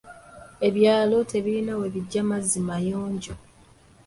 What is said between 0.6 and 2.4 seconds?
Ebyalo tebirina we bijja